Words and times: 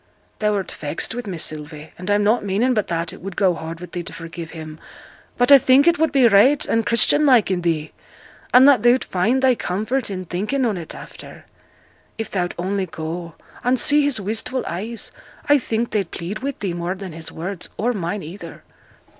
'Thou'rt 0.39 0.71
vexed 0.71 1.13
with 1.13 1.27
me, 1.27 1.37
Sylvie; 1.37 1.91
and 1.95 2.09
I'm 2.09 2.23
not 2.23 2.43
meaning 2.43 2.73
but 2.73 2.87
that 2.87 3.13
it 3.13 3.21
would 3.21 3.35
go 3.35 3.53
hard 3.53 3.79
with 3.79 3.91
thee 3.91 4.01
to 4.01 4.11
forgive 4.13 4.49
him; 4.49 4.79
but 5.37 5.51
I 5.51 5.59
think 5.59 5.85
it 5.85 5.99
would 5.99 6.11
be 6.11 6.27
right 6.27 6.65
and 6.65 6.83
Christian 6.87 7.23
like 7.27 7.51
i' 7.51 7.53
thee, 7.53 7.91
and 8.51 8.67
that 8.67 8.81
thou'd 8.81 9.03
find 9.03 9.43
thy 9.43 9.53
comfort 9.53 10.09
in 10.09 10.25
thinking 10.25 10.65
on 10.65 10.75
it 10.75 10.95
after. 10.95 11.45
If 12.17 12.29
thou'd 12.31 12.55
only 12.57 12.87
go, 12.87 13.35
and 13.63 13.79
see 13.79 14.01
his 14.01 14.19
wistful 14.19 14.63
eyes 14.65 15.11
I 15.47 15.59
think 15.59 15.91
they'd 15.91 16.09
plead 16.09 16.39
wi' 16.39 16.55
thee 16.59 16.73
more 16.73 16.95
than 16.95 17.13
his 17.13 17.31
words, 17.31 17.69
or 17.77 17.93
mine 17.93 18.23
either.' 18.23 18.63